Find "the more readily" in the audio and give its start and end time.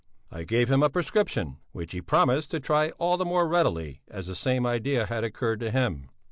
3.17-4.01